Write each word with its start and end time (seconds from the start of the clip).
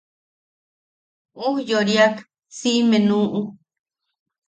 Ujyoiriak 1.45 2.15
siʼime 2.57 2.97
nuʼu. 3.07 3.39